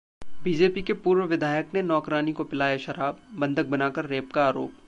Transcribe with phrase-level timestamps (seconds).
[0.43, 4.71] BJP के पूर्व विधायक ने नौकरानी को पिलाया शराब, बंधक बनाकर रेप का आरोप